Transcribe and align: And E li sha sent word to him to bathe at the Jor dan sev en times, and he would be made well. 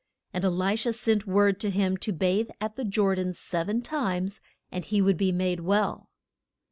And 0.33 0.43
E 0.43 0.47
li 0.47 0.75
sha 0.75 0.89
sent 0.89 1.27
word 1.27 1.59
to 1.59 1.69
him 1.69 1.95
to 1.97 2.11
bathe 2.11 2.49
at 2.59 2.75
the 2.75 2.83
Jor 2.83 3.13
dan 3.13 3.33
sev 3.35 3.69
en 3.69 3.83
times, 3.83 4.41
and 4.71 4.83
he 4.83 4.99
would 4.99 5.15
be 5.15 5.31
made 5.31 5.59
well. 5.59 6.09